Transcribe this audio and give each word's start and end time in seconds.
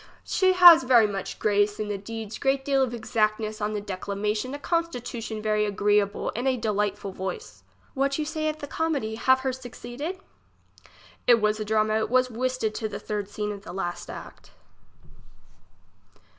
She 0.23 0.53
has 0.53 0.81
very 0.81 1.05
much 1.05 1.37
grace 1.37 1.79
in 1.79 1.87
the 1.87 1.95
deeds 1.99 2.39
great 2.39 2.65
deal 2.65 2.81
of 2.81 2.91
exactness 2.91 3.61
on 3.61 3.73
the 3.73 3.79
declamation, 3.81 4.55
a 4.55 4.57
constitu 4.57 5.21
tion 5.21 5.43
very 5.43 5.63
agreable, 5.63 6.31
and 6.35 6.47
a 6.47 6.57
delightful 6.57 7.11
voice. 7.11 7.61
What 7.93 8.17
you 8.17 8.25
say 8.25 8.49
of 8.49 8.57
the 8.57 8.65
comedy? 8.65 9.13
Have 9.13 9.41
her 9.41 9.53
suc 9.53 9.73
ceded? 9.73 10.17
It 11.27 11.39
was 11.39 11.59
a 11.59 11.65
drama; 11.65 11.97
it 11.99 12.09
was 12.09 12.31
whistted 12.31 12.73
to 12.73 12.89
the 12.89 12.97
third 12.99 13.29
scene 13.29 13.51
of 13.51 13.61
the 13.61 13.73
last 13.73 14.09
act. 14.09 14.49